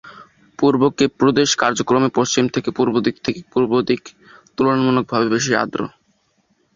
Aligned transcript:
পূর্ব 0.59 0.81
Cape 0.97 1.11
প্রদেশ 1.21 1.49
কার্যক্রমে 1.61 2.09
পশ্চিম 2.17 2.45
থেকে 2.55 2.69
পূর্ব 3.53 3.73
দিক 3.87 4.01
তুলনামূলকভাবে 4.55 5.27
বেশি 5.35 5.51
আর্দ্র। 5.55 5.81